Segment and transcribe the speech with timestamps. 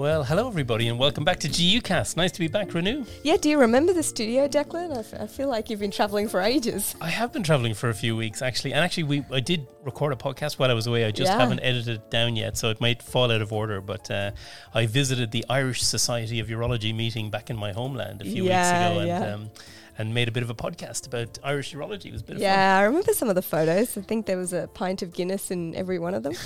[0.00, 2.16] Well, hello everybody, and welcome back to GUcast.
[2.16, 3.06] Nice to be back, Renu.
[3.22, 4.96] Yeah, do you remember the studio, Declan?
[4.96, 6.94] I, f- I feel like you've been travelling for ages.
[7.02, 10.14] I have been traveling for a few weeks actually, and actually, we I did record
[10.14, 11.04] a podcast while I was away.
[11.04, 11.38] I just Yeah.
[11.38, 13.82] haven't edited it down yet, so it might fall out of order.
[13.82, 14.30] But uh,
[14.72, 18.56] I visited the Irish Society of Urology meeting back in my homeland a few Yeah,
[18.56, 19.34] weeks ago, and yeah.
[19.34, 19.50] um,
[19.98, 22.06] and made a bit of a podcast about Irish urology.
[22.06, 22.48] It was a bit of fun.
[22.50, 23.98] Yeah, I remember some of the photos.
[23.98, 26.32] I think there was a pint of Guinness in every one of them.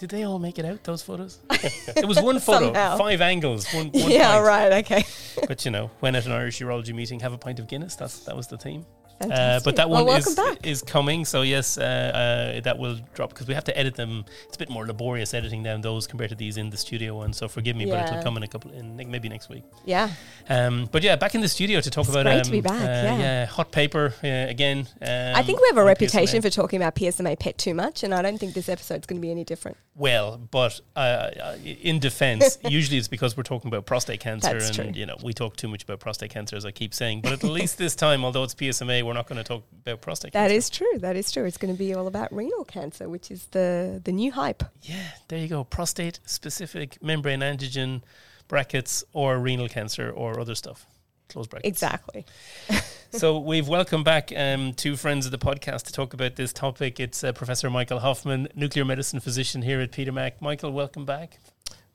[0.00, 0.82] Did they all make it out?
[0.82, 1.38] Those photos?
[1.50, 2.96] it was one photo, Somehow.
[2.96, 3.90] five angles, one.
[3.90, 4.46] one yeah, pint.
[4.46, 5.04] right, okay.
[5.46, 7.96] But you know, when at an Irish urology meeting, have a pint of Guinness.
[7.96, 8.86] That's that was the theme.
[9.20, 10.66] Uh, but that one welcome is back.
[10.66, 11.26] is coming.
[11.26, 14.24] So yes, uh, uh, that will drop because we have to edit them.
[14.46, 17.36] It's a bit more laborious editing down those compared to these in the studio ones.
[17.36, 19.64] So forgive me, but it'll come in a couple in maybe next week.
[19.84, 20.10] yeah,
[20.48, 22.60] Um, but yeah, back in the studio to talk It's about great um, to be
[22.62, 23.44] back, uh, yeah.
[23.44, 24.88] hot paper uh, again.
[25.02, 26.42] Um, I think we have a reputation PSMA.
[26.44, 29.22] for talking about PSMA PET too much, and I don't think this episode's going to
[29.22, 29.76] be any different.
[29.96, 34.78] Well, but uh, uh, in defense, usually it's because we're talking about prostate cancer, That's
[34.78, 35.00] and true.
[35.00, 37.22] you know we talk too much about prostate cancer, as I keep saying.
[37.22, 40.32] But at least this time, although it's PSMA, we're not going to talk about prostate.
[40.32, 40.54] That cancer.
[40.56, 40.98] is true.
[40.98, 41.44] That is true.
[41.44, 44.62] It's going to be all about renal cancer, which is the the new hype.
[44.82, 45.64] Yeah, there you go.
[45.64, 48.02] Prostate specific membrane antigen
[48.48, 50.86] brackets or renal cancer or other stuff.
[51.28, 51.68] Close brackets.
[51.68, 52.24] Exactly.
[53.10, 57.00] so we've welcomed back um, two friends of the podcast to talk about this topic.
[57.00, 60.40] It's uh, Professor Michael Hofman, nuclear medicine physician here at Peter Mac.
[60.40, 61.38] Michael, welcome back.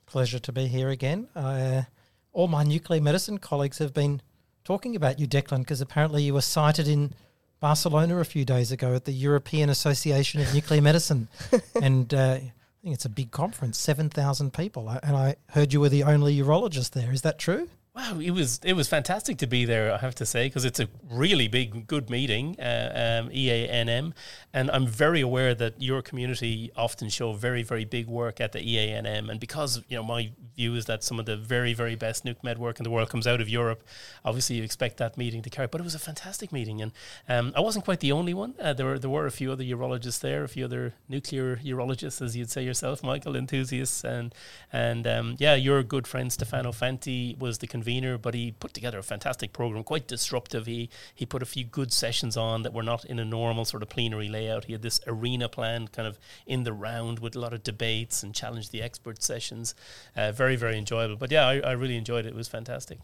[0.05, 1.27] Pleasure to be here again.
[1.35, 1.83] Uh,
[2.33, 4.21] all my nuclear medicine colleagues have been
[4.63, 7.13] talking about you, Declan, because apparently you were cited in
[7.59, 11.29] Barcelona a few days ago at the European Association of Nuclear Medicine.
[11.81, 12.51] and uh, I
[12.83, 14.89] think it's a big conference, 7,000 people.
[14.89, 17.11] And I heard you were the only urologist there.
[17.11, 17.69] Is that true?
[17.95, 19.93] Wow, it was it was fantastic to be there.
[19.93, 24.11] I have to say because it's a really big, good meeting, uh, um, EANM,
[24.53, 28.59] and I'm very aware that your community often show very, very big work at the
[28.59, 32.25] EANM, and because you know my view is that some of the very, very best
[32.25, 33.83] nuke med work in the world comes out of Europe.
[34.23, 36.91] Obviously, you expect that meeting to carry, but it was a fantastic meeting, and
[37.27, 38.55] um, I wasn't quite the only one.
[38.59, 42.21] Uh, there were there were a few other urologists there, a few other nuclear urologists,
[42.21, 44.33] as you'd say yourself, Michael, enthusiasts, and
[44.71, 48.99] and um, yeah, your good friend Stefano Fanti was the convener, but he put together
[48.99, 50.65] a fantastic program, quite disruptive.
[50.65, 53.83] He he put a few good sessions on that were not in a normal sort
[53.83, 54.65] of plenary layout.
[54.65, 58.23] He had this arena plan, kind of in the round with a lot of debates
[58.23, 59.75] and challenge the expert sessions.
[60.15, 61.15] Uh, very very very enjoyable.
[61.23, 62.29] But yeah, I, I really enjoyed it.
[62.29, 62.99] It was fantastic.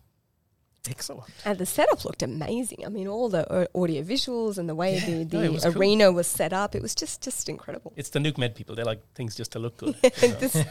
[0.89, 1.29] Excellent.
[1.45, 2.79] And the setup looked amazing.
[2.87, 5.63] I mean, all the uh, audio visuals and the way Yeah, the, the it was
[5.63, 5.77] cool.
[5.77, 7.93] arena was set up, it was just just incredible.
[7.95, 8.75] It's the nuke med people.
[8.75, 9.95] They like things just to look good.
[10.03, 10.35] you know.
[10.39, 10.65] This-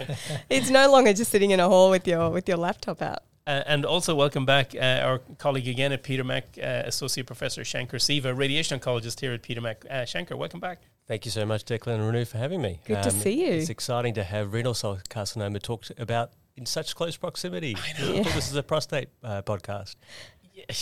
[0.51, 3.21] it's no longer just sitting in a hall with your with your laptop out.
[3.47, 7.65] Uh, and also welcome back uh, our colleague again at Peter Mac, uh, Associate Professor
[7.65, 9.85] Shankar Siva, radiation oncologist here at Peter Mac.
[9.89, 10.79] Uh, Shankar, welcome back.
[11.09, 12.73] Thank you so much, Declan and Renew, for having me.
[12.75, 13.53] Um, Good to see you.
[13.55, 17.75] It's exciting to have renal cell carcinoma talked about in such close proximity.
[17.77, 18.23] I know.
[18.23, 19.97] this is a prostate uh, podcast.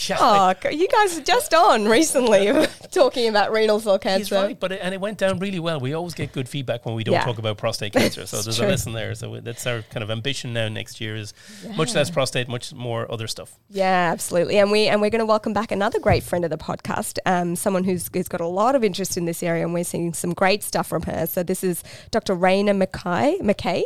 [0.09, 2.51] Yeah, Oh, c- you guys are just on recently
[2.91, 4.35] talking about renal cell He's cancer.
[4.35, 5.79] right, but it, and it went down really well.
[5.79, 7.23] We always get good feedback when we don't Yeah.
[7.23, 8.25] talk about prostate cancer.
[8.25, 8.67] So there's true.
[8.67, 9.15] a lesson there.
[9.15, 10.67] So that's our kind of ambition now.
[10.67, 11.33] Next year is
[11.77, 13.57] much less prostate, much more other stuff.
[13.69, 14.57] Yeah, absolutely.
[14.57, 17.55] And we and we're going to welcome back another great friend of the podcast, um,
[17.55, 20.33] someone who's, who's got a lot of interest in this area, and we're seeing some
[20.33, 21.25] great stuff from her.
[21.25, 22.33] So this is Dr.
[22.35, 23.39] Rana McKay.
[23.39, 23.83] McKay.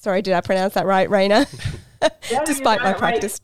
[0.00, 1.46] Sorry, did I pronounce that right, Rana?
[2.30, 2.98] Yeah, Despite my it right.
[2.98, 3.38] practice.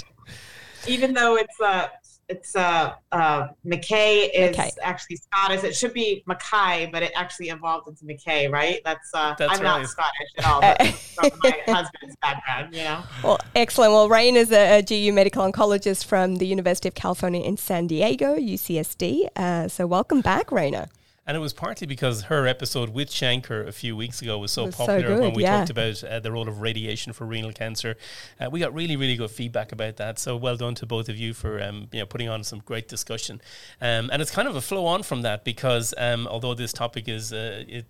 [0.89, 1.89] Even though it's uh
[2.31, 4.71] it's uh, uh McKay is McKay.
[4.83, 5.63] actually Scottish.
[5.63, 8.81] It should be Mackay, but it actually evolved into McKay, right?
[8.83, 9.81] That's uh That's I'm right.
[9.81, 10.83] not Scottish at all, but
[11.15, 13.03] from my husband's background, you know.
[13.23, 13.93] Well, excellent.
[13.93, 17.87] Well, Rain is a, a GU medical oncologist from the University of California in San
[17.87, 19.29] Diego, UCSD.
[19.37, 20.89] Uh, so welcome back, Rana.
[21.27, 24.67] And it was partly because her episode with Shankar a few weeks ago was so
[24.67, 25.59] Was so popular when we yeah.
[25.59, 27.97] talked about uh, the role of radiation for renal cancer.
[28.41, 30.21] Uh, we got really, really good feedback about that.
[30.21, 32.87] So well done to both of you for um, you know putting on some great
[32.87, 33.41] discussion.
[33.81, 37.09] Um, and it's kind of a flow on from that because um, although this topic
[37.09, 37.87] is uh, it,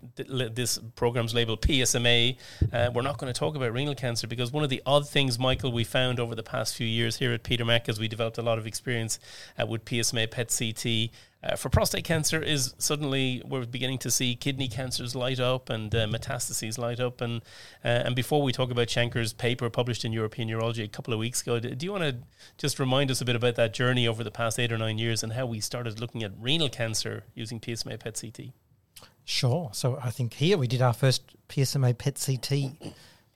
[0.54, 2.38] this program's labeled PSMA,
[2.72, 5.38] uh, we're not going to talk about renal cancer because one of the odd things,
[5.38, 8.38] Michael, we found over the past few years here at Peter Mac as we developed
[8.38, 9.18] a lot of experience
[9.60, 11.10] uh, with PSMA PET CT.
[11.46, 15.94] Uh, for prostate cancer is suddenly we're beginning to see kidney cancers light up and
[15.94, 17.42] uh, metastases light up and
[17.84, 21.20] uh, and before we talk about Shankar's paper published in European Urology a couple of
[21.20, 22.16] weeks ago, do you want to
[22.58, 25.22] just remind us a bit about that journey over the past eight or nine years
[25.22, 28.52] and how we started looking at renal cancer using PSMA PET CT?
[29.24, 29.70] Sure.
[29.72, 32.52] So I think here we did our first PSMA PET CT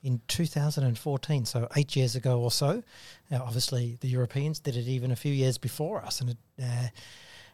[0.03, 2.83] in 2014, so eight years ago or so.
[3.31, 6.89] Now, obviously, the Europeans did it even a few years before us, and it, uh,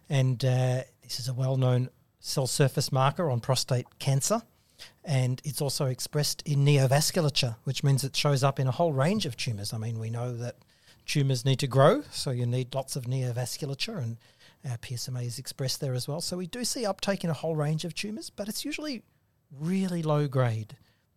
[0.09, 4.43] and uh, this is a well-known cell surface marker on prostate cancer.
[5.05, 9.25] And it's also expressed in neovasculature, which means it shows up in a whole range
[9.25, 9.73] of tumours.
[9.73, 10.57] I mean, we know that
[11.07, 14.19] tumours need to grow, so you need lots of neovasculature, and
[14.83, 16.21] PSMA is expressed there as well.
[16.21, 19.03] So we do see uptake in a whole range of tumours, but it's usually
[19.59, 20.77] really low grade.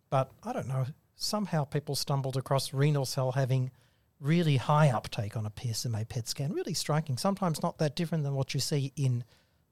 [0.10, 3.72] But I don't know, somehow people stumbled across renal cell having
[4.20, 6.54] really high uptake on a PSMA PET scan.
[6.54, 7.18] Really striking.
[7.18, 9.24] Sometimes not that different than what you see in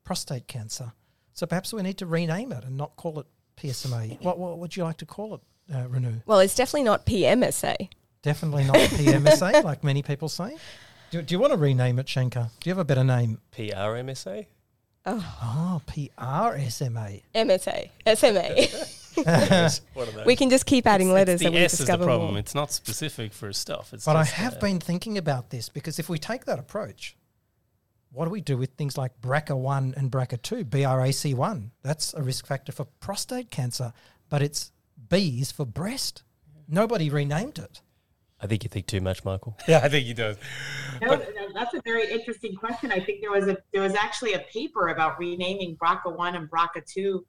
[0.03, 0.93] prostate cancer.
[1.33, 3.27] So perhaps we need to rename it and not call it
[3.57, 4.21] PSMA.
[4.21, 5.41] What, what would you like to call it,
[5.73, 6.21] uh, Renu?
[6.25, 7.89] Well, it's definitely not PMSA.
[8.21, 10.57] Definitely not PMSA, like many people say.
[11.11, 12.49] Do, do you want to rename it, Shankar?
[12.59, 13.39] Do you have a better name?
[13.55, 14.47] PRMSA?
[15.05, 17.23] Oh, PRSMA.
[17.33, 17.89] MSA.
[18.17, 18.67] SMA.
[19.93, 20.25] One of those.
[20.25, 22.31] we can just keep adding letters It's the and we S is the problem.
[22.31, 22.39] more.
[22.39, 23.93] It's not specific for stuff.
[23.93, 27.15] It's But I have uh, been thinking about this because if we take that approach,
[28.11, 31.69] what do we do with things like BRCA1 and BRCA2, BRAC1?
[31.83, 33.93] That's a risk factor for prostate cancer,
[34.29, 34.71] but it's
[35.09, 36.23] B is for breast.
[36.67, 37.81] Nobody renamed it.
[38.39, 39.57] I think you think too much, Michael.
[39.67, 40.37] Yeah, I think he does.
[41.01, 42.91] No, no, that's a very interesting question.
[42.91, 47.23] I think there was a there was actually a paper about renaming BRCA1 and BRCA2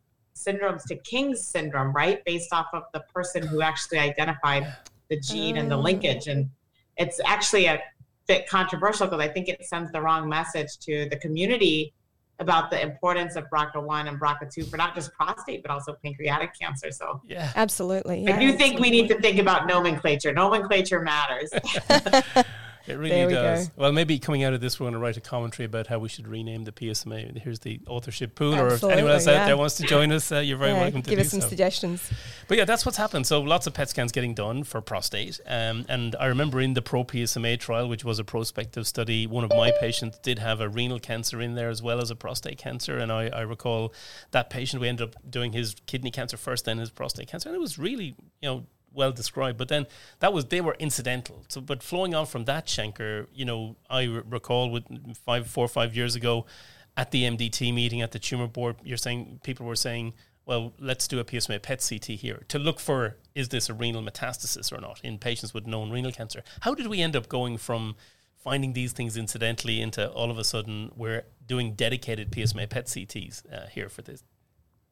[0.46, 2.24] syndromes to King's syndrome, right?
[2.24, 4.66] Based off of the person who actually identified
[5.08, 5.80] the gene and the Oh.
[5.80, 6.26] linkage.
[6.28, 6.50] And
[6.96, 7.80] it's actually a
[8.26, 11.94] bit controversial because I think it sends the wrong message to the community
[12.40, 16.90] about the importance of BRCA1 and BRCA2 for not just prostate, but also pancreatic cancer.
[16.92, 17.50] So Yeah.
[17.56, 18.28] Absolutely.
[18.28, 18.38] I yeah.
[18.38, 20.32] do think we need to think about nomenclature.
[20.32, 21.50] Nomenclature matters.
[22.88, 23.68] It really we does.
[23.68, 23.72] go.
[23.76, 26.08] Well, maybe coming out of this, we're going to write a commentary about how we
[26.08, 27.38] should rename the PSMA.
[27.38, 30.32] Here's the authorship pool, or if anyone Absolutely, else out there wants to join us,
[30.32, 31.48] uh, you're very Yeah, welcome to give us some so.
[31.48, 32.10] suggestions.
[32.48, 33.26] But yeah, that's what's happened.
[33.26, 35.38] So lots of PET scans getting done for prostate.
[35.46, 39.44] Um, and I remember in the Pro PSMA trial, which was a prospective study, one
[39.44, 42.58] of my patients did have a renal cancer in there as well as a prostate
[42.58, 42.96] cancer.
[42.96, 43.92] And I, I recall
[44.30, 47.48] that patient, we ended up doing his kidney cancer first, then his prostate cancer.
[47.48, 49.58] And it was really, you know, well described.
[49.58, 49.86] But then
[50.20, 51.44] that was, they were incidental.
[51.48, 54.84] So, but flowing on from that, Shankar, you know, I recall with
[55.24, 56.46] five, four or five years ago,
[56.96, 60.14] at the MDT meeting at the tumor board, you're saying people were saying,
[60.46, 64.02] well, let's do a PSMA PET CT here to look for is this a renal
[64.02, 66.42] metastasis or not in patients with known renal cancer.
[66.62, 67.94] How did we end up going from
[68.36, 73.42] finding these things incidentally into all of a sudden we're doing dedicated PSMA PET CTs
[73.52, 74.24] uh, here for this?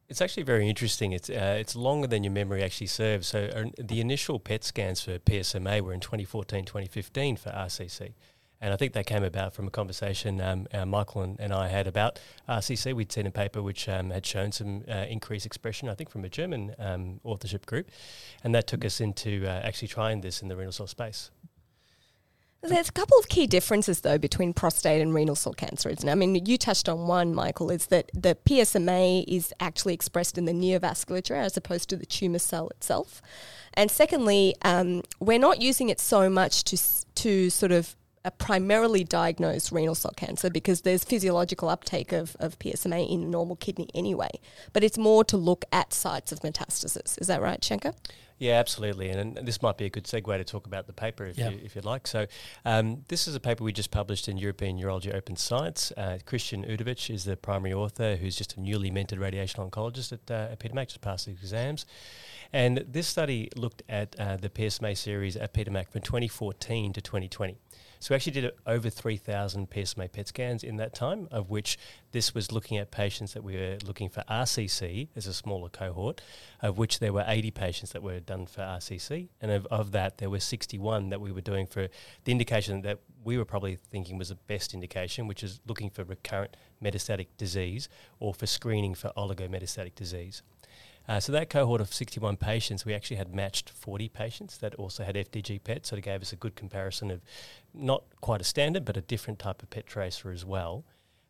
[0.09, 1.11] It's actually very interesting.
[1.11, 3.27] It's uh, it's longer than your memory actually serves.
[3.27, 8.13] So uh, the initial PET scans for PSMA were in 2014, 2015 for RCC.
[8.59, 11.67] And I think they came about from a conversation um, uh, Michael and, and I
[11.67, 12.19] had about
[12.49, 12.93] RCC.
[12.93, 16.25] We'd seen a paper which um, had shown some uh, increased expression, I think, from
[16.25, 17.89] a German um, authorship group.
[18.43, 21.29] And that took us into uh, actually trying this in the renal cell space.
[22.63, 26.11] There's a couple of key differences, though, between prostate and renal cell cancer, isn't it?
[26.11, 30.45] I mean, you touched on one, Michael, is that the PSMA is actually expressed in
[30.45, 33.21] the neovasculature as opposed to the tumour cell itself.
[33.75, 36.77] And secondly, um, we're not using it so much to,
[37.15, 37.95] to sort of
[38.31, 43.89] primarily diagnose renal cell cancer because there's physiological uptake of, of PSMA in normal kidney
[43.93, 44.31] anyway.
[44.73, 47.19] But it's more to look at sites of metastasis.
[47.19, 47.93] Is that right, Shankar?
[48.39, 51.25] Yeah, absolutely, and, and this might be a good segue to talk about the paper
[51.25, 51.49] if, Yeah.
[51.49, 52.05] you, if you'd like.
[52.05, 52.27] So,
[52.65, 55.91] um, this is a paper we just published in European Urology Open Science.
[55.97, 60.29] Uh, Christian Udovic is the primary author, who's just a newly minted radiation oncologist at,
[60.29, 61.87] uh, at Peter Mac, just passed his exams.
[62.53, 67.01] And this study looked at uh, the PSMA series at Peter Mac from 2014 to
[67.01, 67.57] 2020.
[67.99, 71.77] So we actually did over 3,000 PSMA PET scans in that time, of which
[72.11, 76.21] this was looking at patients that we were looking for RCC as a smaller cohort,
[76.61, 79.29] of which there were 80 patients that were done for RCC.
[79.41, 81.87] And of, of that, there were 61 that we were doing for
[82.23, 86.03] the indication that we were probably thinking was the best indication, which is looking for
[86.03, 87.89] recurrent metastatic disease
[88.19, 90.43] or for screening for oligometastatic disease.
[91.07, 95.03] Uh, so that cohort of 61 patients, we actually had matched 40 patients that also
[95.03, 97.21] had FDG PET, so it gave us a good comparison of
[97.73, 100.83] not quite a standard, but a different type of PET tracer as well.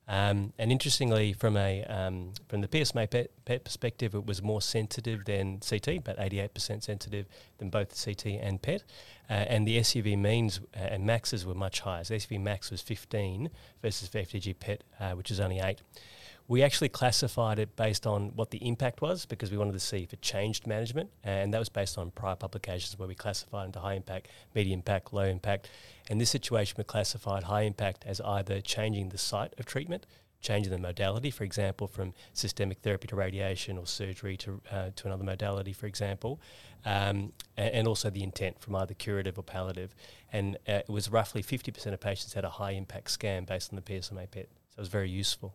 [0.10, 4.62] Um, and interestingly, from a um, from the PSMA PET, PET perspective, it was more
[4.62, 7.26] sensitive than CT, about 88% sensitive
[7.58, 8.84] than both CT and PET.
[9.30, 12.06] Uh, and the SUV means uh, and maxes were much higher.
[12.06, 13.50] So SUV max was 15
[13.82, 15.82] versus FDG PET, uh, which is only 8.
[16.50, 19.98] We actually classified it based on what the impact was because we wanted to see
[19.98, 23.80] if it changed management, and that was based on prior publications where we classified into
[23.80, 25.70] high impact, medium impact, low impact.
[26.10, 30.06] In this situation, we classified high impact as either changing the site of treatment,
[30.40, 35.08] changing the modality, for example, from systemic therapy to radiation or surgery to, uh, to
[35.08, 36.40] another modality, for example,
[36.86, 39.94] um, a- and, also the intent from either curative or palliative.
[40.32, 43.76] And uh, it was roughly 50% of patients had a high impact scan based on
[43.76, 44.48] the PSMA PET.
[44.70, 45.54] So it was very useful.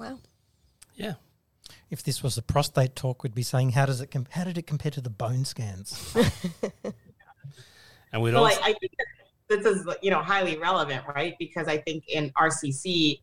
[0.00, 0.18] Wow.
[0.94, 1.14] Yeah.
[1.90, 4.56] If this was a prostate talk, we'd be saying, how does it com- how did
[4.56, 6.14] it compare to the bone scans?
[8.12, 8.92] and we'd well, also I, I think
[9.48, 11.34] this is you know highly relevant, right?
[11.38, 13.20] Because I think in RCC,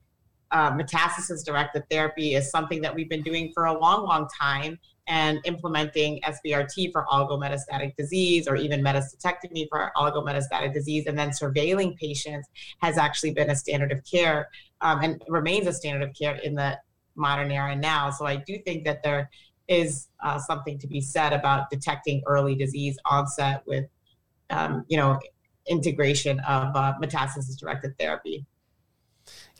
[0.52, 4.78] uh, metastasis directed therapy is something that we've been doing for a long, long time,
[5.08, 11.96] and implementing SBRT for oligometastatic disease or even metastectomy for oligometastatic disease, and then surveilling
[11.98, 12.50] patients
[12.82, 14.50] has actually been a standard of care
[14.82, 16.78] um, and remains a standard of care in the
[17.16, 18.10] modern era now.
[18.12, 19.30] So I do think that there
[19.68, 23.86] is uh, something to be said about detecting early disease onset with,
[24.50, 25.20] um, you know,
[25.68, 28.46] integration of uh, metastasis directed therapy.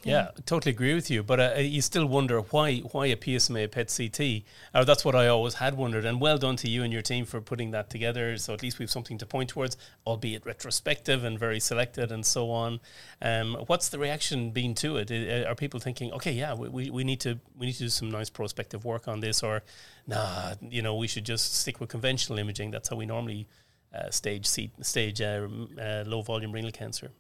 [0.04, 1.24] Yeah, totally agree with you.
[1.24, 4.44] But uh, you still wonder why why a PSMA PET CT.
[4.74, 6.06] Uh, that's what I always had wondered.
[6.06, 8.38] And well done to you and your team for putting that together.
[8.38, 9.76] So at least we have something to point towards,
[10.06, 12.80] albeit retrospective and very selected and so on.
[13.22, 15.12] Um, what's the reaction been to it?
[15.12, 18.12] Uh, are people thinking, okay, yeah, we, we need to we need to do some
[18.12, 19.64] nice prospective work on this, or
[20.06, 22.72] nah, you know, we should just stick with conventional imaging.
[22.72, 23.48] That's how we normally
[23.94, 25.48] uh, stage stage uh,
[25.82, 27.12] uh, low volume renal cancer.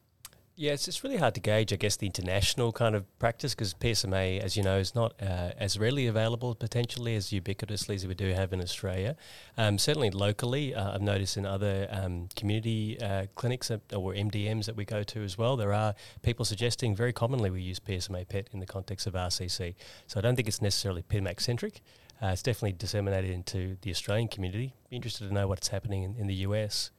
[0.60, 3.76] Yeah, it's, it's really hard to gauge, I guess, the international kind of practice because
[3.76, 8.16] PSMA, as you know, is not uh, as readily available potentially as ubiquitously as we
[8.16, 9.16] do have in Australia.
[9.56, 13.80] Um, certainly locally, uh, I've noticed in other um, community uh, clinics or
[14.16, 17.80] MDMs that we go to as well, there are people suggesting very commonly we use
[17.80, 19.76] PSMA PET in the context of RCC.
[20.08, 21.82] So I don't think it's necessarily PMAC centric.
[22.20, 24.74] Uh, it's definitely disseminated into the Australian community.
[24.90, 26.90] Be interested to know what's happening in, in the US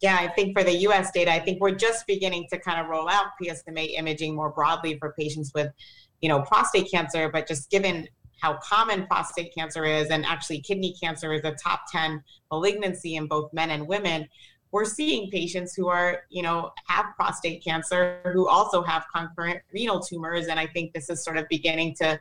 [0.00, 2.88] yeah, I think for the US data, I think we're just beginning to kind of
[2.88, 5.70] roll out PSMA imaging more broadly for patients with,
[6.20, 8.08] you know, prostate cancer, but just given
[8.40, 13.26] how common prostate cancer is and actually kidney cancer is a top 10 malignancy in
[13.26, 14.26] both men and women,
[14.72, 20.00] we're seeing patients who are, you know, have prostate cancer who also have concurrent renal
[20.00, 20.46] tumors.
[20.46, 22.18] And I think this is sort of beginning to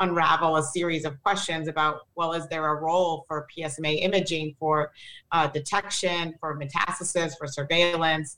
[0.00, 4.92] unravel a series of questions about well is there a role for psma imaging for
[5.32, 8.36] uh, detection for metastasis for surveillance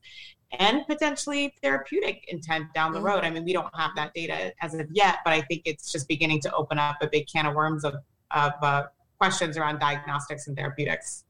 [0.58, 3.06] and potentially therapeutic intent down the mm-hmm.
[3.06, 3.24] road?
[3.24, 6.08] I mean we don't have that data as of yet but i think it's just
[6.08, 7.94] beginning to open up a big can of worms of,
[8.30, 8.84] of uh,
[9.18, 11.24] questions around diagnostics and therapeutics.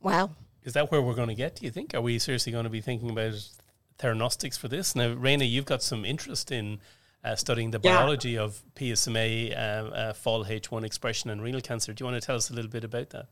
[0.00, 0.30] Wow.
[0.62, 1.92] Is that where we're going to get do you think?
[1.94, 3.34] Are we seriously going to be thinking about
[3.98, 4.94] theranostics for this?
[4.94, 6.78] Now Rana you've got some interest in
[7.28, 8.42] uh, studying the biology yeah.
[8.42, 11.92] of PSMA, uh, uh, FOLH1 expression, and renal cancer.
[11.92, 13.26] Do you want to tell us a little bit about that?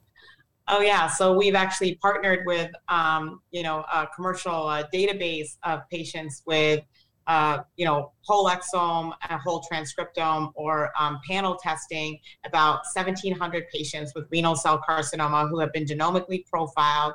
[0.69, 5.81] Oh yeah, so we've actually partnered with um, you know a commercial uh, database of
[5.91, 6.85] patients with
[7.27, 14.13] uh, you know whole exome, a whole transcriptome, or um, panel testing about 1,700 patients
[14.15, 17.15] with renal cell carcinoma who have been genomically profiled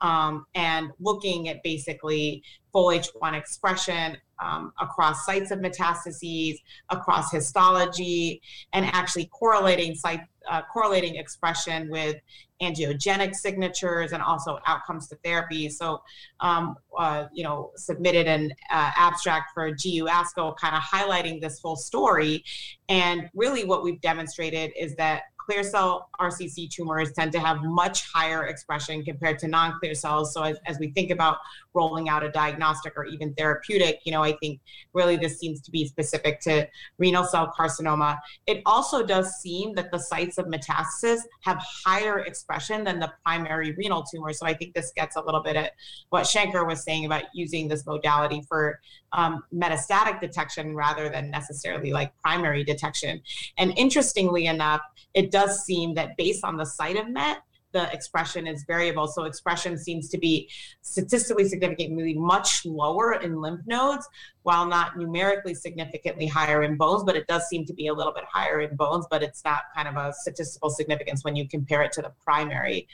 [0.00, 2.42] um, and looking at basically
[2.74, 6.56] FOLH1 expression um, across sites of metastases,
[6.88, 8.40] across histology,
[8.72, 12.16] and actually correlating site uh, correlating expression with
[12.62, 15.68] angiogenic signatures and also outcomes to therapy.
[15.68, 16.02] So,
[16.40, 21.60] um, uh, you know, submitted an uh, abstract for GU ASCO, kind of highlighting this
[21.60, 22.44] full story.
[22.88, 28.08] And really, what we've demonstrated is that clear cell RCC tumors tend to have much
[28.12, 30.32] higher expression compared to non-clear cells.
[30.34, 31.38] So as, as we think about
[31.74, 34.60] rolling out a diagnostic or even therapeutic, you know, I think
[34.92, 38.18] really this seems to be specific to renal cell carcinoma.
[38.46, 43.72] It also does seem that the sites of metastasis have higher expression than the primary
[43.72, 44.32] renal tumor.
[44.32, 45.72] So I think this gets a little bit at
[46.10, 48.80] what Shankar was saying about using this modality for
[49.12, 53.20] um, metastatic detection rather than necessarily like primary detection.
[53.58, 54.82] And interestingly enough,
[55.14, 57.38] it does seem that based on the site of MET,
[57.72, 59.06] the expression is variable.
[59.06, 60.48] So expression seems to be
[60.82, 64.08] statistically significantly much lower in lymph nodes,
[64.42, 67.04] while not numerically significantly higher in bones.
[67.04, 69.62] But it does seem to be a little bit higher in bones, but it's not
[69.74, 72.88] kind of a statistical significance when you compare it to the primary.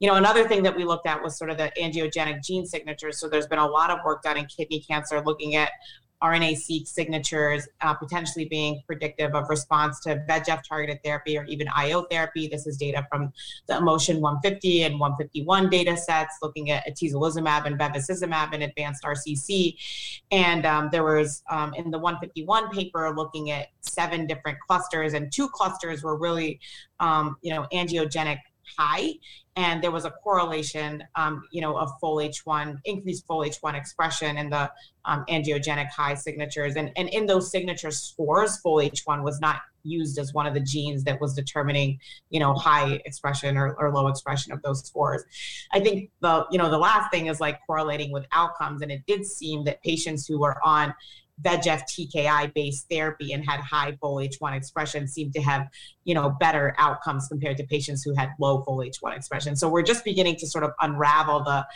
[0.00, 3.18] You know, another thing that we looked at was sort of the angiogenic gene signatures.
[3.18, 5.72] So there's been a lot of work done in kidney cancer looking at
[6.22, 12.02] RNA-seq signatures uh, potentially being predictive of response to VEGF targeted therapy or even IO
[12.10, 12.48] therapy.
[12.48, 13.32] This is data from
[13.68, 19.76] the IMmotion 150 and 151 data sets looking at atezolizumab and bevacizumab in advanced RCC.
[20.30, 25.32] And um, there was um, in the 151 paper looking at seven different clusters, and
[25.32, 26.60] two clusters were really,
[27.00, 28.38] um, you know, angiogenic
[28.76, 29.14] high
[29.58, 34.70] and there was a correlation, um, you know, of FOLH1, increased FOLH1 expression in the
[35.04, 36.76] um, angiogenic high signatures.
[36.76, 41.02] And, and in those signature scores, FOLH1 was not used as one of the genes
[41.04, 41.98] that was determining,
[42.30, 45.24] you know, high expression or, or low expression of those scores.
[45.72, 48.82] I think the, you know, the last thing is like correlating with outcomes.
[48.82, 50.94] And it did seem that patients who were on
[51.42, 55.68] VEGF TKI based therapy and had high FOLH1 expression seemed to have,
[56.04, 59.56] you know, better outcomes compared to patients who had low FOLH1 expression.
[59.56, 61.66] So we're just beginning to sort of unravel the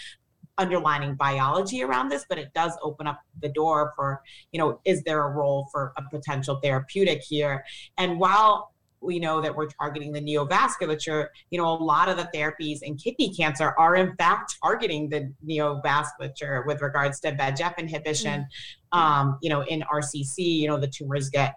[0.58, 5.02] underlining biology around this, but it does open up the door for, you know, is
[5.04, 7.64] there a role for a potential therapeutic here?
[7.96, 8.71] And while
[9.02, 12.96] we know that we're targeting the neovasculature, you know, a lot of the therapies in
[12.96, 18.40] kidney cancer are in fact targeting the neovasculature with regards to VEGF inhibition.
[18.42, 18.98] Mm-hmm.
[18.98, 21.54] Um, you know, in RCC, you know, the tumors get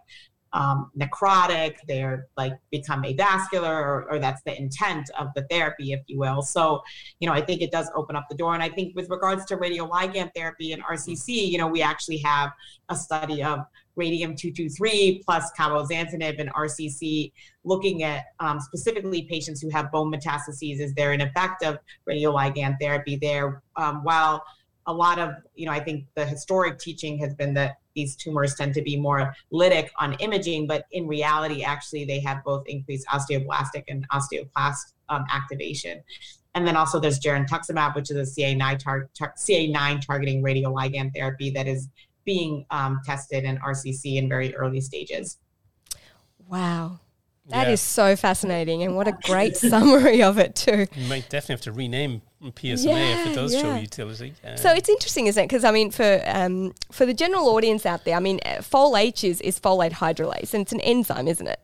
[0.56, 6.00] um, necrotic, they're like become avascular, or, or, that's the intent of the therapy, if
[6.08, 6.42] you will.
[6.42, 6.82] So,
[7.20, 8.54] you know, I think it does open up the door.
[8.54, 12.52] And I think with regards to radioligand therapy and RCC, you know, we actually have
[12.88, 17.32] a study of radium 223 plus cabozantinib and RCC,
[17.64, 20.80] looking at um, specifically patients who have bone metastases.
[20.80, 23.62] Is there an effect of radioligand therapy there?
[23.76, 24.44] Um, while
[24.88, 28.56] a lot of, you know, I think the historic teaching has been that these tumors
[28.56, 33.08] tend to be more lytic on imaging, but in reality, actually, they have both increased
[33.08, 36.04] osteoblastic and osteoclast um, activation.
[36.54, 41.50] And then also there's girentuximab, which is a CA9, tar- tar- CA9 targeting radioligand therapy
[41.52, 41.90] that is
[42.26, 45.38] being um, tested in RCC in very early stages.
[46.48, 47.00] Wow.
[47.50, 47.74] that yeah.
[47.74, 50.88] is so fascinating, and what a great summary of it too.
[50.96, 53.62] You might definitely have to rename PSMA yeah, if it does yeah.
[53.62, 54.34] show utility.
[54.56, 55.48] So it's interesting, isn't it?
[55.48, 59.24] Because I mean, for um, for the general audience out there, I mean, uh, FOLH
[59.24, 61.60] is is folate hydrolase, and it's an enzyme, isn't it?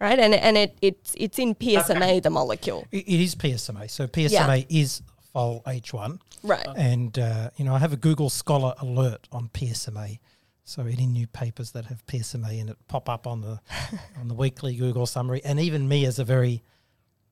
[0.00, 2.20] Right, and and it it's it's in PSMA, okay.
[2.20, 2.86] the molecule.
[2.92, 3.90] it is PSMA.
[3.90, 5.02] So PSMA is
[5.34, 6.18] FOLH1.
[6.42, 6.66] Right.
[6.76, 10.18] And, uh, you know, I have a Google Scholar alert on PSMA.
[10.64, 13.60] So any new papers that have PSMA in it pop up on the
[14.20, 15.40] on the weekly Google summary.
[15.44, 16.62] And even me as a very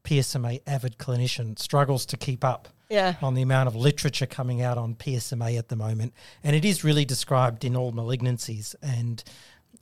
[0.05, 3.17] PSMA avid clinician struggles to keep up yeah.
[3.23, 6.13] on the amount of literature coming out on PSMA at the moment.
[6.45, 9.25] And it is really described in all malignancies and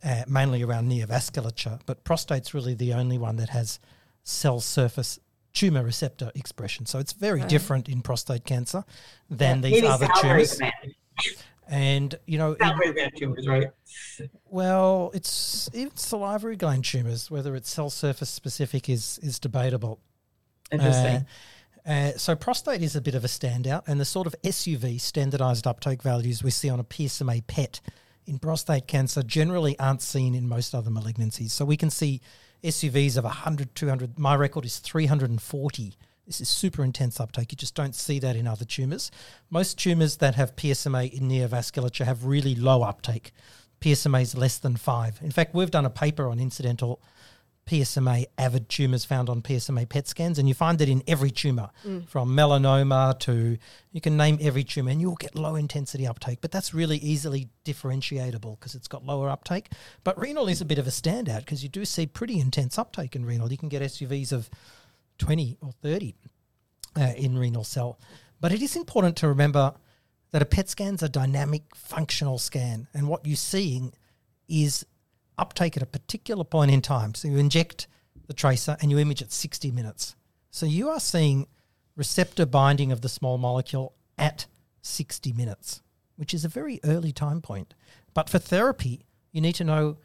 [0.05, 1.81] uh, mainly around neovasculature.
[1.87, 3.79] But prostate's really the only one that has
[4.23, 5.19] cell surface
[5.53, 6.87] tumor receptor expression.
[6.87, 7.49] So it's very right.
[7.49, 8.85] different in prostate cancer
[9.31, 10.61] than yeah, these other tumors.
[11.69, 13.69] And you know, it, tumors, right?
[14.47, 17.31] Well, it's even salivary gland tumors.
[17.31, 20.01] Whether it's cell surface specific is is debatable.
[20.71, 21.17] Interesting.
[21.17, 21.25] Uh,
[21.85, 25.67] uh, so prostate is a bit of a standout, and the sort of SUV standardized
[25.67, 27.81] uptake values we see on a PSMA PET
[28.27, 31.51] in prostate cancer generally aren't seen in most other malignancies.
[31.51, 32.21] So we can see
[32.65, 34.19] SUVs of 100, 200.
[34.19, 35.97] My record is 340.
[36.27, 37.51] This is super intense uptake.
[37.51, 39.11] You just don't see that in other tumours.
[39.51, 43.33] Most tumours that have PSMA in neovasculature have really low uptake.
[43.81, 45.19] PSMA is less than five.
[45.23, 47.03] In fact, we've done a paper on incidental
[47.67, 51.71] PSMA avid tumors found on PSMA PET scans, and you find it in every tumor,
[51.87, 52.07] mm.
[52.09, 53.57] from melanoma to
[53.93, 56.41] you can name every tumor, and you'll get low intensity uptake.
[56.41, 59.71] But that's really easily differentiable because it's got lower uptake.
[60.03, 63.15] But renal is a bit of a standout because you do see pretty intense uptake
[63.15, 63.51] in renal.
[63.51, 64.51] You can get SUVs of
[65.19, 66.17] 20 or 30
[66.97, 67.99] uh, in renal cell.
[68.41, 69.75] But it is important to remember
[70.33, 73.93] that a PET scan's a dynamic functional scan, and what you're seeing
[74.49, 74.85] is
[75.39, 77.15] uptake at a particular point in time.
[77.15, 77.87] So you inject
[78.27, 80.17] the tracer and you image at 60 minutes.
[80.51, 81.47] So you are seeing
[81.97, 84.47] receptor binding of the small molecule at
[84.83, 85.83] 60 minutes,
[86.17, 87.75] which is a very early time point.
[88.15, 89.97] But for therapy, you need to know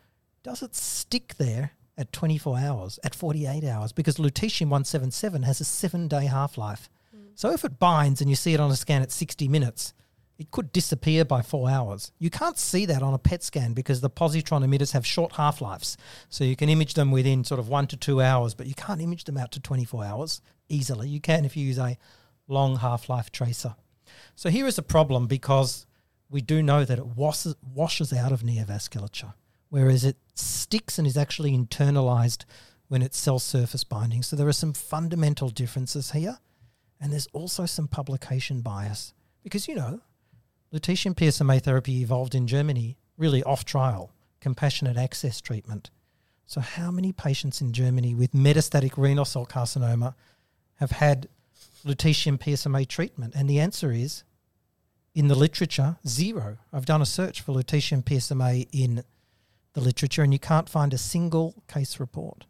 [0.44, 3.92] does it stick there at 24 hours, at 48 hours?
[3.92, 6.90] Because lutetium 177 has a seven day half life.
[7.16, 7.32] Mm.
[7.36, 9.94] So if it binds and you see it on a scan at 60 minutes,
[10.38, 12.12] it could disappear by four hours.
[12.19, 15.62] You can't see that on a PET scan because the positron emitters have short half
[15.62, 15.97] lives.
[16.30, 19.02] So you can image them within sort of one to two hours, but you can't
[19.02, 21.10] image them out to 24 hours easily.
[21.10, 21.97] You can if you use a
[22.47, 23.76] long half life tracer.
[24.36, 25.86] So here is a problem because
[26.30, 29.34] we do know that it washes, washes out of neovasculature,
[29.69, 32.45] whereas it sticks and is actually internalized
[32.89, 34.23] when it's cell surface binding.
[34.23, 36.38] So there are some fundamental differences here.
[37.00, 40.02] And there's also some publication bias because, you know,
[40.74, 45.90] Lutetium PSMA therapy evolved in Germany, really off trial, compassionate access treatment.
[46.46, 50.14] So, how many patients in Germany with metastatic renal cell carcinoma
[50.76, 51.28] have had
[51.86, 53.34] lutetium PSMA treatment?
[53.36, 54.24] And the answer is
[55.16, 56.58] in the literature, zero.
[56.72, 59.04] I've done a search for lutetium PSMA in
[59.74, 62.46] the literature and you can't find a single case report.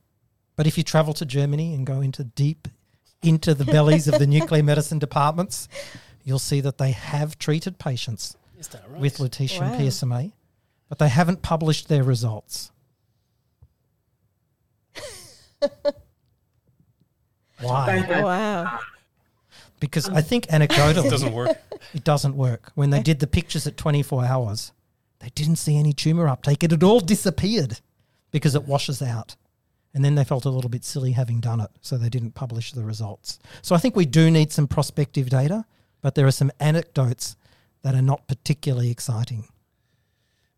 [0.56, 2.68] But if you travel to Germany and go into deep
[3.24, 5.68] into the bellies of the nuclear medicine departments,
[6.28, 9.00] you'll see that they have treated patients right?
[9.00, 9.78] with lutetium wow.
[9.78, 10.34] PSMA,
[10.90, 12.70] but they haven't published their results.
[17.62, 18.06] Why?
[18.10, 18.80] Wow.
[19.80, 21.58] Because I think anecdotally it doesn't work.
[21.94, 22.74] It doesn't work.
[22.76, 24.74] When they did the pictures at 24 hours,
[25.20, 26.62] They didn't see any tumor uptake.
[26.64, 27.80] It had all disappeared
[28.32, 29.36] because it washes out.
[29.94, 32.74] And then they felt a little bit silly having done it, so they didn't publish
[32.74, 33.40] the results.
[33.62, 35.66] So I think we do need some prospective data,
[36.08, 37.36] but there are some anecdotes
[37.82, 39.50] that are not particularly exciting.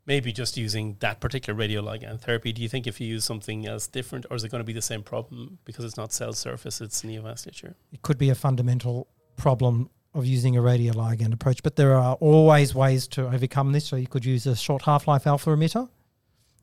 [0.05, 2.53] Maybe just using that particular radioligand therapy.
[2.53, 4.73] Do you think if you use something else different, or is it going to be
[4.73, 7.73] the same problem because it's not cell surface, it's neovasculature?
[7.91, 9.07] It could be a fundamental
[9.38, 13.85] problem of using a radioligand approach, but there are always ways to overcome this.
[13.85, 15.89] So you could use a short half life alpha emitter.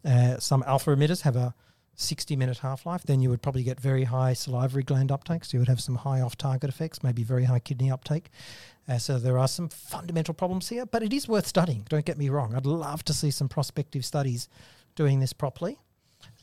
[0.05, 1.57] Uh, some alpha emitters have a
[1.97, 5.45] 60 minute half life, then you would probably get very high salivary gland uptake.
[5.45, 8.31] So you would have some high off target effects, maybe very high kidney uptake.
[8.89, 11.85] Uh, so there are some fundamental problems here, but it is worth studying.
[11.89, 12.55] Don't get me wrong.
[12.55, 14.49] I'd love to see some prospective studies
[14.95, 15.79] doing this properly.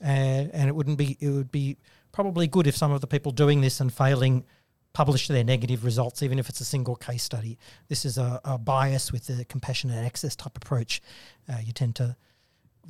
[0.02, 1.78] Uh, and it wouldn't be, it would be
[2.12, 4.46] probably good if some of the people doing this and failing
[4.94, 7.58] publish their negative results, even if it's a single case study.
[7.90, 11.02] This is a, a bias with the compassionate access type approach.
[11.50, 12.16] Uh, you tend to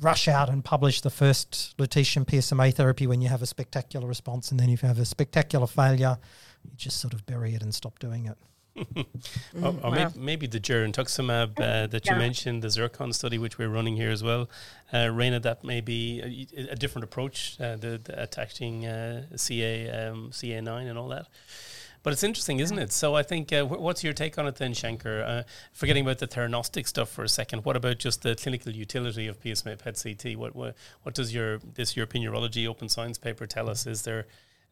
[0.00, 4.50] rush out and publish the first lutetium PSMA therapy when you have a spectacular response,
[4.50, 6.18] and then if you have a spectacular failure,
[6.64, 8.38] you just sort of bury it and stop doing it.
[8.96, 9.90] or, or wow.
[9.90, 14.10] maybe, maybe, the girentuximab uh, that you mentioned, the Zircon study, which we're running here
[14.10, 14.50] as well.
[14.92, 19.90] Uh, Rana, that may be a, a different approach, uh, the, the, attacking uh, CA
[19.90, 21.28] um, CA9 and all that.
[22.04, 22.92] But it's interesting, isn't it?
[22.92, 25.22] So I think, uh, what's your take on it then, Shankar?
[25.22, 29.26] Uh, forgetting about the theranostic stuff for a second, what about just the clinical utility
[29.26, 30.36] of PSMA PET CT?
[30.36, 33.86] What, what, what does your this European Urology Open Science paper tell us?
[33.86, 34.26] Is there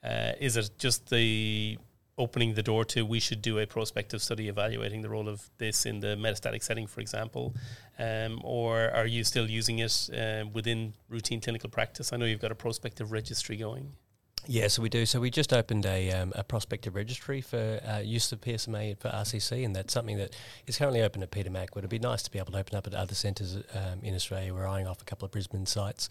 [0.04, 1.78] uh, is it just the
[2.18, 5.86] opening the door to we should do a prospective study evaluating the role of this
[5.86, 7.54] in the metastatic setting, for example,
[7.98, 12.12] um, or are you still using it uh, within routine clinical practice?
[12.12, 13.92] I know you've got a prospective registry going.
[14.46, 15.06] Yeah, so we do.
[15.06, 19.08] So we just opened a, um, a prospective registry for uh, use of PSMA for
[19.08, 20.34] RCC, and that's something that
[20.66, 21.70] is currently open at Peter Mac.
[21.76, 24.52] It'd be nice to be able to open up at other centres um, in Australia.
[24.52, 26.08] We're eyeing off a couple of Brisbane sites.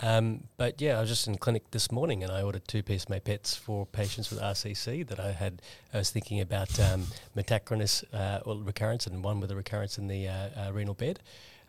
[0.00, 3.20] Um, but yeah, I was just in clinic this morning and I ordered two PSMA
[3.20, 5.62] PETs for patients with RCC that I had.
[5.92, 7.06] I was thinking about um,
[7.36, 11.20] metachronous uh, recurrence and one with a recurrence in the uh, uh, renal bed.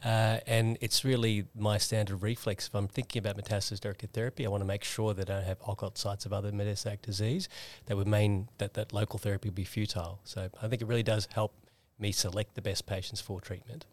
[0.03, 2.67] Uh, and it's really my standard reflex.
[2.67, 5.45] If I'm thinking about metastasis directed therapy, I want to make sure that I don't
[5.45, 7.49] have occult sites of other metastatic disease
[7.87, 10.19] that would mean that that local therapy would be futile.
[10.23, 11.53] So I think it really does help
[11.97, 13.85] me select the best patients for treatment.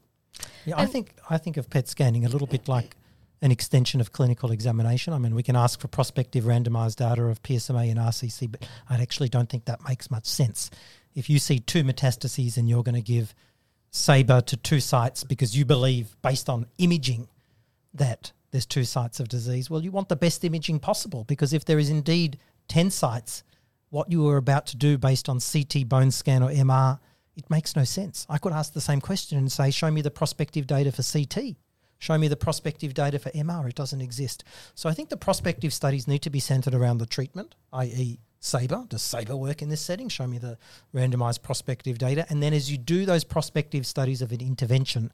[0.65, 2.97] Yeah, I think I think of PET scanning a little bit like
[3.43, 5.13] an extension of clinical examination.
[5.13, 9.01] I mean, we can ask for prospective randomized data of PSMA and RCC, but I
[9.03, 10.71] actually don't think that makes much sense.
[11.15, 13.35] If you see two metastases and you're going to give
[13.93, 17.29] SABR to two sites because you believe, based on imaging,
[17.95, 19.69] that there's two sites of disease.
[19.69, 23.43] Well, you want the best imaging possible because if there is indeed 10 sites,
[23.91, 26.99] what you are about to do based on CT, bone scan, or MR,
[27.37, 28.27] it makes no sense.
[28.29, 31.57] I could ask the same question and say, show me the prospective data for CT.
[31.99, 33.69] Show me the prospective data for MR.
[33.69, 34.45] It doesn't exist.
[34.75, 38.89] So I think the prospective studies need to be centered around the treatment, i.e., SABR.
[38.89, 40.09] Does SABR work in this setting?
[40.09, 40.59] Show me the
[40.95, 42.27] randomized prospective data.
[42.29, 45.13] And then as you do those prospective studies of an intervention,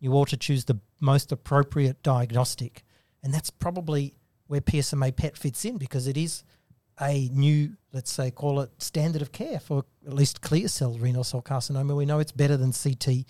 [0.00, 2.84] you ought to choose the most appropriate diagnostic.
[3.22, 4.14] And that's probably
[4.46, 6.42] where PSMA PET fits in because it is
[7.00, 11.24] a new, let's say, call it standard of care for at least clear cell renal
[11.24, 11.96] cell carcinoma.
[11.96, 13.26] We know it's better than CT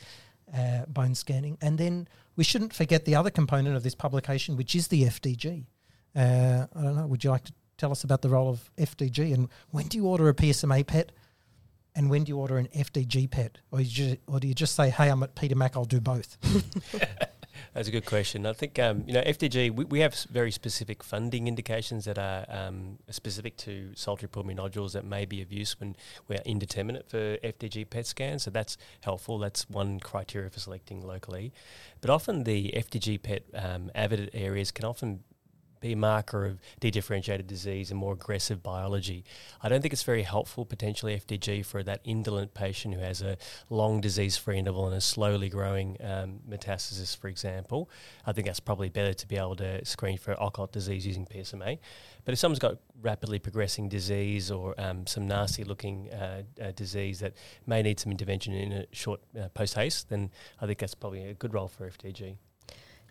[0.57, 1.59] uh, bone scanning.
[1.61, 5.67] And then we shouldn't forget the other component of this publication, which is the FDG.
[6.15, 9.35] Uh, I don't know, would you like to tell us about the role of FDG
[9.35, 11.13] and when do you order a PSMA PET
[11.97, 13.59] and when do you order an FDG PET?
[13.71, 16.37] Or, just, or do you just say, hey, I'm at Peter Mac, I'll do both?
[17.73, 18.47] That's a good question.
[18.47, 19.75] I think um, you know FDG.
[19.75, 24.93] We, we have very specific funding indications that are um, specific to solitary pulmonary nodules
[24.93, 25.97] that may be of use when
[26.29, 28.45] we're indeterminate for FDG PET scans.
[28.45, 29.39] So that's helpful.
[29.39, 31.53] That's one criteria for selecting locally.
[32.01, 35.25] But often the FDG PET um, avid areas can often
[35.85, 39.23] be a marker of dedifferentiated disease and more aggressive biology.
[39.63, 43.37] I don't think it's very helpful, potentially, FDG for that indolent patient who has a
[43.69, 47.91] long disease free interval and a slowly growing um, metastasis, for example.
[48.27, 51.79] I think that's probably better to be able to screen for occult disease using PSMA.
[52.25, 57.21] But if someone's got rapidly progressing disease or um, some nasty looking uh, uh, disease
[57.21, 57.35] that
[57.67, 60.31] may need some intervention in a short uh, post haste, then
[60.63, 62.37] I think that's probably a good role for FDG.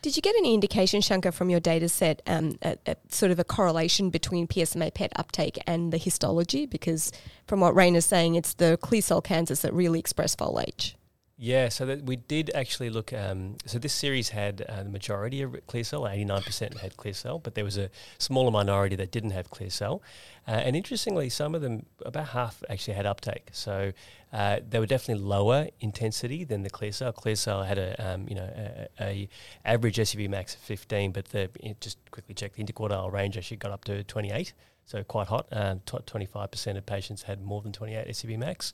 [0.04, 3.40] Did you get any indication, Shankar, from your data set, um, a, a sort of
[3.40, 6.66] a correlation between PSMA PET uptake and the histology?
[6.66, 7.14] Because
[7.48, 10.96] from what Rain is saying, it's the clear cell cancers that really express FOLH.
[11.38, 13.14] Yeah, so that we did actually look.
[13.14, 16.96] Um, so this series had uh, the majority of clear cell, eighty nine percent had
[16.96, 20.02] clear cell, but there was a smaller minority that didn't have clear cell.
[20.48, 23.48] Uh, and interestingly, some of them, about half, actually had uptake.
[23.52, 23.94] So
[24.34, 27.14] uh, they were definitely lower intensity than the clear cell.
[27.14, 29.30] Clear cell had a um, you know a, a,
[29.64, 33.72] average SUV max of fifteen, but the just quickly check the interquartile range actually got
[33.72, 34.54] up to twenty eight.
[34.86, 35.48] So quite hot.
[35.52, 38.74] Um, Twenty five percent of patients had more than twenty eight SUV max.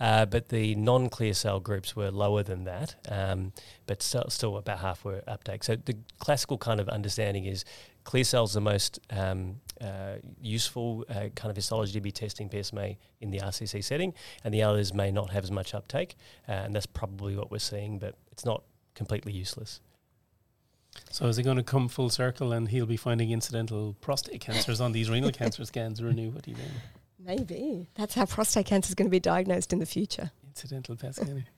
[0.00, 3.52] Uh, but the non-clear cell groups were lower than that, um,
[3.86, 5.62] but still, still, about half were uptake.
[5.62, 7.64] So the classical kind of understanding is
[8.04, 12.48] clear cells are the most um, uh, useful uh, kind of histology to be testing
[12.48, 16.16] PSMA in the RCC setting, and the others may not have as much uptake,
[16.48, 18.62] uh, and that's probably what we're seeing, but it's not
[18.94, 19.80] completely useless.
[21.10, 24.80] So is it going to come full circle and he'll be finding incidental prostate cancers
[24.80, 26.32] on these renal cancer scans, Renu?
[26.32, 26.72] What do you mean?
[27.24, 27.88] Maybe.
[27.94, 30.30] That's how prostate cancer is going to be diagnosed in the future.
[30.46, 31.44] Incidental PET scanning.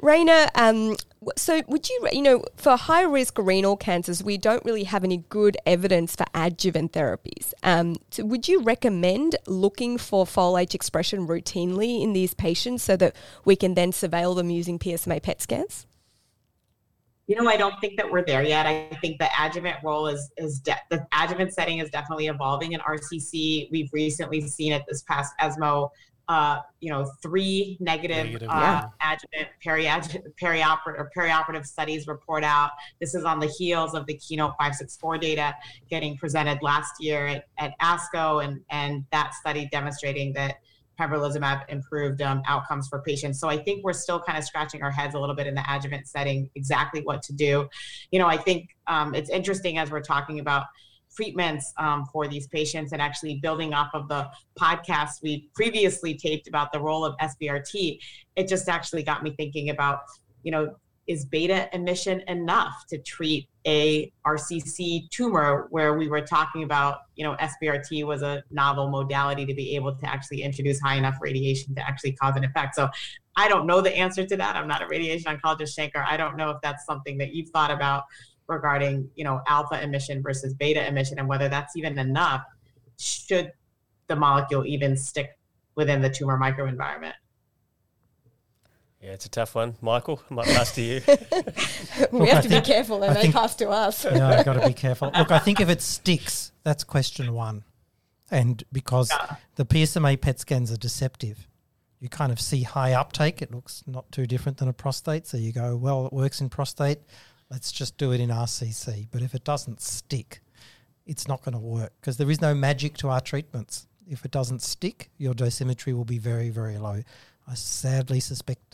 [0.00, 0.96] Rana, um,
[1.36, 5.24] so would you, you know, for high risk renal cancers, we don't really have any
[5.28, 7.52] good evidence for adjuvant therapies.
[7.62, 13.16] Um, so would you recommend looking for folate expression routinely in these patients so that
[13.44, 15.86] we can then surveil them using PSMA PET scans?
[17.28, 18.64] You know, I don't think that we're there yet.
[18.64, 22.80] I think the adjuvant role is is de- the adjuvant setting is definitely evolving in
[22.80, 23.70] RCC.
[23.70, 25.92] We've recently seen it this past ESMO.
[26.28, 28.54] Uh, you know, three negative, negative uh,
[29.00, 29.12] yeah.
[29.12, 32.70] adjuvant peri-adjuvant, perioperative or perioperative studies report out.
[33.00, 35.54] This is on the heels of the Keynote 564 data
[35.88, 40.56] getting presented last year at, at ASCO, and and that study demonstrating that
[40.98, 43.40] pembrolizumab improved um, outcomes for patients.
[43.40, 45.64] So I think we're still kind of scratching our heads a little bit in the
[45.68, 47.68] adjuvant setting, exactly what to do.
[48.10, 50.66] You know, I think um, it's interesting as we're talking about
[51.14, 56.48] treatments um, for these patients and actually building off of the podcast we previously taped
[56.48, 57.98] about the role of SBRT.
[58.36, 60.00] It just actually got me thinking about,
[60.42, 60.76] you know,
[61.08, 67.24] is beta emission enough to treat a RCC tumor where we were talking about, you
[67.24, 71.74] know, SBRT was a novel modality to be able to actually introduce high enough radiation
[71.74, 72.74] to actually cause an effect.
[72.74, 72.88] So
[73.36, 74.54] I don't know the answer to that.
[74.54, 76.04] I'm not a radiation oncologist, Shankar.
[76.06, 78.04] I don't know if that's something that you've thought about
[78.46, 82.42] regarding, you know, alpha emission versus beta emission and whether that's even enough.
[82.98, 83.52] Should
[84.08, 85.38] the molecule even stick
[85.74, 87.14] within the tumor microenvironment?
[89.00, 89.76] Yeah, it's a tough one.
[89.80, 91.00] Michael, I might pass to you.
[91.06, 94.04] we Look, have I to think, be careful and I they think, pass to us.
[94.04, 95.12] yeah, I've got to be careful.
[95.16, 97.62] Look, I think if it sticks, that's question one.
[98.30, 99.36] And because yeah.
[99.54, 101.46] the PSMA PET scans are deceptive,
[102.00, 103.40] you kind of see high uptake.
[103.40, 105.26] It looks not too different than a prostate.
[105.26, 106.98] So you go, well, it works in prostate.
[107.50, 109.08] Let's just do it in RCC.
[109.10, 110.42] But if it doesn't stick,
[111.06, 113.86] it's not going to work because there is no magic to our treatments.
[114.06, 117.02] If it doesn't stick, your dosimetry will be very, very low.
[117.46, 118.67] I sadly suspect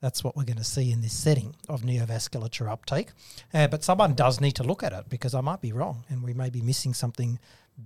[0.00, 3.10] that's what we're going to see in this setting of neovasculature uptake.
[3.52, 6.22] Uh, but someone does need to look at it because I might be wrong and
[6.22, 7.38] we may be missing something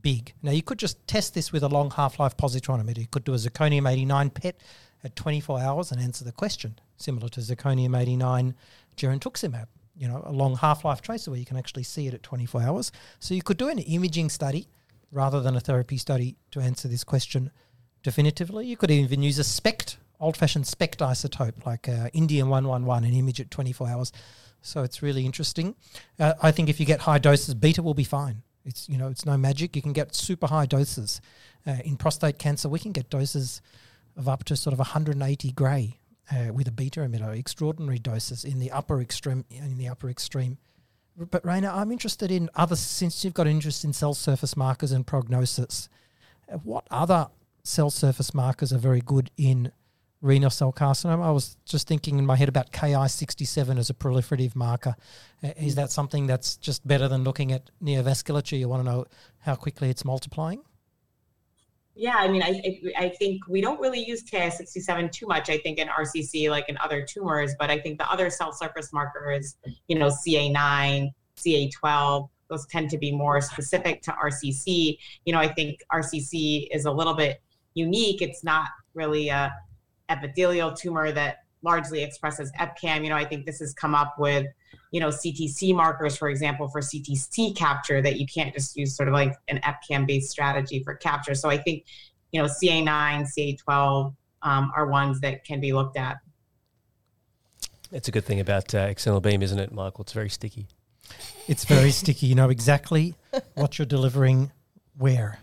[0.02, 0.34] big.
[0.42, 2.98] Now, you could just test this with a long half life positron emitter.
[2.98, 4.60] You could do a zirconium 89 PET
[5.04, 8.54] at 24 hours and answer the question, similar to zirconium 89
[8.96, 9.66] girentuximab.
[9.96, 12.62] You know, a long half life tracer where you can actually see it at 24
[12.62, 12.92] hours.
[13.18, 14.68] So you could do an imaging study
[15.10, 17.50] rather than a therapy study to answer this question
[18.02, 18.66] definitively.
[18.66, 23.14] You could even use a SPECT old fashioned SPECT isotope like uh, indium 111 and
[23.14, 24.12] image at 24 hours.
[24.60, 25.76] So it's really interesting.
[26.18, 28.42] Uh, I think if you get high doses, beta will be fine.
[28.64, 29.76] It's you know it's no magic.
[29.76, 31.20] You can get super high doses.
[31.66, 33.62] Uh, in prostate cancer, we can get doses
[34.16, 35.98] of up to sort of 180 gray
[36.30, 37.36] uh, with a beta emitter.
[37.38, 39.44] Extraordinary doses in the upper extreme.
[39.50, 40.58] In the upper extreme.
[41.16, 45.06] But Rana, I'm interested in other since you've got interest in cell surface markers and
[45.06, 45.88] prognosis.
[46.52, 47.28] Uh, what other
[47.64, 49.72] cell surface markers are very good in
[50.20, 51.24] renal cell carcinoma.
[51.24, 54.96] I was just thinking in my head about Ki67 as a proliferative marker.
[55.42, 58.58] Uh, is that something that's just better than looking at neovasculature?
[58.58, 59.06] You want to know
[59.40, 60.62] how quickly it's multiplying?
[61.94, 65.78] Yeah, I mean, I, I think we don't really use Ki67 too much, I think,
[65.78, 69.56] in RCC like in other tumors, but I think the other cell surface markers,
[69.88, 74.96] you know, CA9, CA12, those tend to be more specific to RCC.
[75.24, 77.42] You know, I think RCC is a little bit
[77.74, 78.22] unique.
[78.22, 79.52] It's not really a
[80.08, 83.02] epithelial tumor that largely expresses EpCAM.
[83.02, 84.46] You know, I think this has come up with,
[84.90, 89.08] you know, CTC markers, for example, for CTC capture that you can't just use sort
[89.08, 91.34] of like an EpCAM based strategy for capture.
[91.34, 91.84] So I think,
[92.32, 93.28] you know, CA9,
[93.66, 96.18] CA12 um, are ones that can be looked at.
[97.90, 100.02] It's a good thing about uh, external beam, isn't it, Michael?
[100.02, 100.68] It's very sticky.
[101.46, 102.26] It's very sticky.
[102.26, 103.14] You know exactly
[103.54, 104.52] what you're delivering
[104.96, 105.40] where.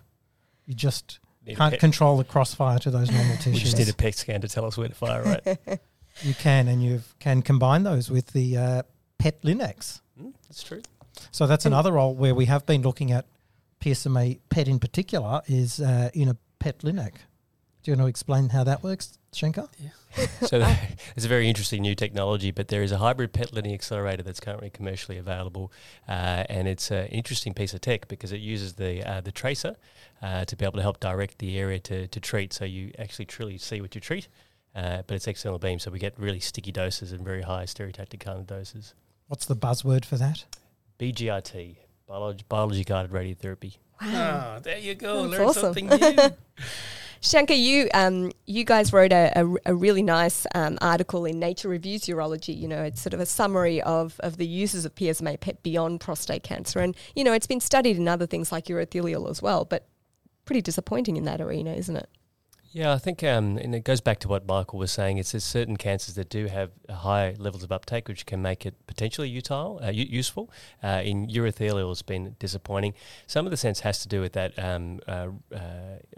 [0.65, 1.19] You just
[1.53, 3.53] can't control the crossfire to those normal tissues.
[3.53, 5.79] We just need a PET scan to tell us where to fire, right?
[6.21, 8.83] You can, and you can combine those with the uh,
[9.19, 9.99] PET Linacs.
[10.17, 10.81] Mm, that's true.
[11.31, 13.25] So that's another role where we have been looking at
[13.81, 17.15] PSMA PET in particular is uh, in a PET Linac.
[17.85, 19.69] Do you want to explain how that works, Shankar?
[19.77, 20.25] Yeah.
[20.47, 20.57] so
[21.15, 24.39] it's a very interesting new technology, but there is a hybrid PET linear accelerator that's
[24.39, 25.71] currently commercially available,
[26.07, 29.75] uh, and it's an interesting piece of tech because it uses the uh, the tracer
[30.23, 33.25] uh, to be able to help direct the area to, to treat, so you actually
[33.25, 34.29] truly see what you treat.
[34.75, 38.19] Uh, but it's external beam, so we get really sticky doses and very high stereotactic
[38.19, 38.95] kind of doses.
[39.27, 40.45] What's the buzzword for that?
[40.99, 41.75] BGRT,
[42.07, 43.77] biology, biology guided radiotherapy.
[44.01, 45.27] Ah, there you go.
[45.27, 45.61] That's Learn awesome.
[45.61, 46.17] something new.
[47.25, 51.69] Shankar, you um, you guys wrote a, a, a really nice um, article in Nature
[51.69, 52.55] Reviews Urology.
[52.55, 56.01] You know, it's sort of a summary of, of the uses of PSMA PET beyond
[56.01, 59.65] prostate cancer, and you know, it's been studied in other things like urothelial as well.
[59.65, 59.87] But
[60.45, 62.09] pretty disappointing in that arena, isn't it?
[62.75, 65.17] Yeah, I think, um, and it goes back to what Michael was saying.
[65.17, 68.75] It's there's certain cancers that do have high levels of uptake, which can make it
[68.85, 70.51] potentially utile, uh, u- useful.
[70.83, 72.93] Uh, in urothelial, it's been disappointing.
[73.27, 75.59] Some of the sense has to do with that um, uh, uh,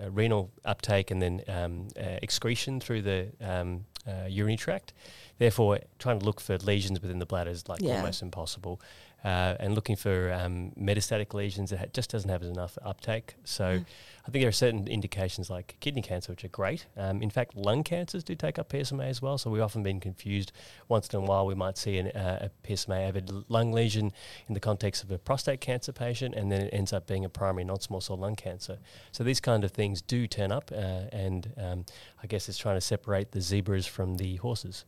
[0.10, 4.94] renal uptake and then um, uh, excretion through the um, uh, urinary tract.
[5.38, 7.98] Therefore, trying to look for lesions within the bladder is like Yeah.
[7.98, 8.82] almost impossible.
[9.24, 13.36] Uh, and looking for um, metastatic lesions that ha- just doesn't have enough uptake.
[13.44, 13.84] So,
[14.28, 16.86] I think there are certain indications like kidney cancer, which are great.
[16.98, 19.38] Um, in fact, lung cancers do take up PSMA as well.
[19.38, 20.52] So we've often been confused.
[20.90, 24.12] Once in a while, we might see an, uh, a PSMA avid lung lesion
[24.50, 27.30] in the context of a prostate cancer patient, and then it ends up being a
[27.30, 28.80] primary non-small cell lung cancer.
[29.14, 31.86] So these kind of things do turn up, uh, and um,
[32.22, 34.84] I guess it's trying to separate the zebras from the horses.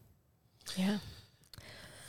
[0.75, 0.97] Yeah,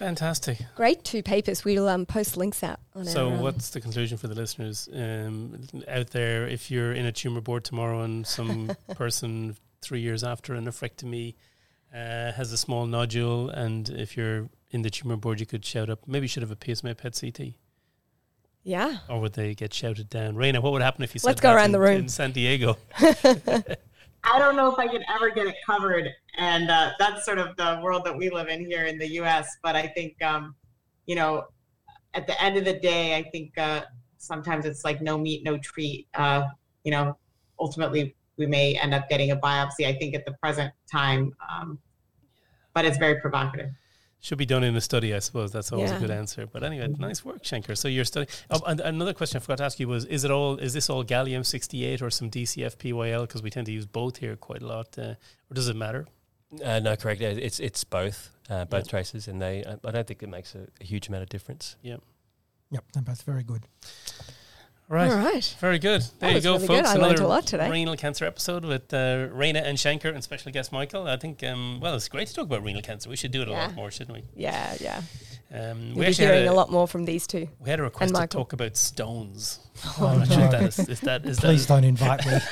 [0.01, 0.59] Fantastic.
[0.75, 1.63] great two papers.
[1.63, 2.81] We'll um, post links out.
[2.95, 6.49] On So, our, um, what's the conclusion for the listeners um, out there?
[6.49, 11.35] If you're in a tumor board tomorrow and some person three years after a nephrectomy
[11.95, 15.91] uh, has a small nodule, and if you're in the tumor board, you could shout
[15.91, 17.55] up, maybe you should have a PSMA PET CT,
[18.63, 20.35] yeah, or would they get shouted down?
[20.37, 21.97] Rana, what would happen if you said Let's go around in, the room.
[21.99, 22.77] in San Diego?
[24.25, 27.57] I don't know if I could ever get it covered, and uh, that's sort of
[27.57, 29.57] the world that we live in here in the U.S.
[29.63, 30.55] But I think, um,
[31.07, 31.45] you know,
[32.15, 33.83] at the end of the day, I think uh,
[34.19, 36.07] sometimes it's like no meat, no treat.
[36.15, 36.45] Uh,
[36.85, 37.17] you know,
[37.59, 39.87] ultimately we may end up getting a biopsy.
[39.87, 41.79] I think at the present time, um,
[42.75, 43.71] but it's very provocative.
[44.23, 45.51] Should be done in a study, I suppose.
[45.51, 45.97] That's always Yeah.
[45.97, 46.47] a good answer.
[46.47, 47.75] But anyway, nice work, Shankar.
[47.75, 48.29] So you're studying.
[48.51, 50.59] Oh, and another question I forgot to ask you was: Is it all?
[50.59, 53.23] Is this all gallium sixty eight or some DCFPyL?
[53.23, 54.99] Because we tend to use both here quite a lot.
[54.99, 55.15] Uh,
[55.51, 56.07] or does it matter?
[56.63, 57.23] Uh, no, correct.
[57.23, 58.91] It's it's both, uh, both Yeah.
[58.91, 59.65] traces, and they.
[59.65, 61.77] Uh, I don't think it makes a, a huge amount of difference.
[61.83, 62.03] Yep,
[62.93, 63.63] they're both very good.
[64.91, 65.09] Right.
[65.09, 65.57] all right.
[65.61, 66.03] Very good.
[66.19, 66.77] There you was go, really good.
[66.79, 66.89] folks.
[66.89, 67.71] I learned Another a lot today.
[67.71, 71.07] renal cancer episode with uh, Rana and Shankar and special guest Michael.
[71.07, 73.09] I think, um, well, it's great to talk about renal cancer.
[73.09, 73.67] We should do it a Yeah.
[73.67, 74.25] lot more, shouldn't we?
[74.35, 75.03] Yeah, yeah.
[75.55, 77.49] Um, You'll we be hearing a, a lot more from these two.
[77.61, 79.61] we had a request to talk about stones.
[79.99, 80.25] Oh, no.
[80.51, 82.33] that is, is that is Please that don't invite me.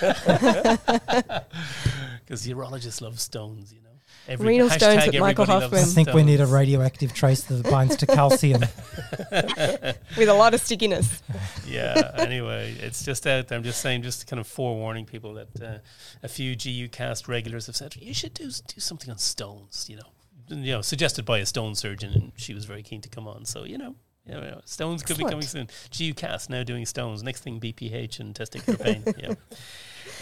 [2.25, 3.88] because urologists love stones, you know.
[4.29, 5.63] Every, Renal stones hashtag with Michael Hofman.
[5.63, 5.95] I Hofman.
[5.95, 8.61] think we need a radioactive trace that binds to calcium.
[9.31, 11.23] with a lot of stickiness.
[11.67, 12.13] yeah.
[12.15, 13.57] Anyway, it's just out there.
[13.57, 15.79] I'm just saying, just kind of forewarning people that uh,
[16.23, 19.87] a few GU cast regulars have said you should do do something on stones.
[19.89, 20.11] You know,
[20.49, 23.47] you know, suggested by a stone surgeon, and she was very keen to come on.
[23.47, 23.95] So you know.
[24.29, 25.69] You know, stones could be coming soon.
[25.97, 27.23] GU cast now doing stones.
[27.23, 29.03] Next thing, BPH and testicular pain.
[29.19, 29.35] yeah.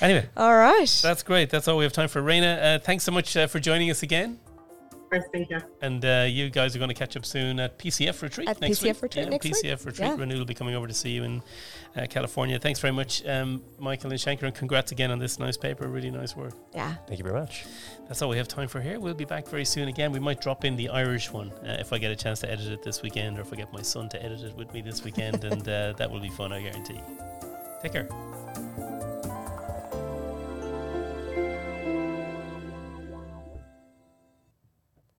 [0.00, 0.88] Anyway, All right.
[1.02, 1.48] that's great.
[1.50, 2.20] That's all we have time for.
[2.20, 4.38] Rana, uh, thanks so much uh, for joining us again.
[5.10, 5.60] First, thank you.
[5.82, 8.80] And uh, you guys are going to catch up soon at PCF retreat At next
[8.80, 9.02] PCF week.
[9.02, 9.54] retreat yeah, next week.
[9.54, 10.08] PCF retreat.
[10.08, 10.16] Yeah.
[10.16, 11.42] Renu will be coming over to see you in
[11.96, 12.58] uh, California.
[12.58, 15.86] Thanks very much, um, Michael and Shankar, and congrats again on this nice paper.
[15.86, 16.54] Really nice work.
[16.74, 16.94] yeah.
[17.06, 17.64] Thank you very much.
[18.08, 18.98] That's all we have time for here.
[19.00, 20.12] We'll be back very soon again.
[20.12, 22.66] We might drop in the Irish one uh, if I get a chance to edit
[22.68, 25.04] it this weekend, or if I get my son to edit it with me this
[25.04, 26.52] weekend, and uh, that will be fun.
[26.52, 27.00] I guarantee.
[27.82, 28.45] Take care.